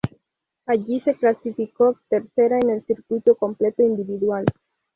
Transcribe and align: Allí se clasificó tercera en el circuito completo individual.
Allí 0.65 0.99
se 0.99 1.13
clasificó 1.13 1.95
tercera 2.09 2.57
en 2.57 2.71
el 2.71 2.83
circuito 2.87 3.35
completo 3.35 3.83
individual. 3.83 4.45